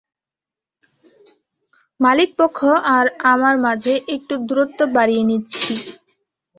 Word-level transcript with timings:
মালিক 1.99 2.29
পক্ষ 2.39 2.59
আর 2.95 3.05
আমার 3.33 3.55
মাঝে 3.65 3.93
একটু 4.15 4.33
দুরত্ব 4.47 4.79
বাড়িয়ে 4.95 5.23
নিচ্ছি। 5.29 5.73